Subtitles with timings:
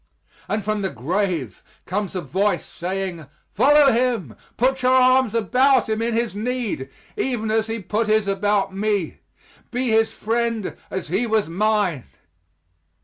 [0.47, 4.35] And from the grave comes a voice, saying, "Follow him!
[4.57, 9.19] put your arms about him in his need, even as he put his about me.
[9.69, 12.05] Be his friend as he was mine."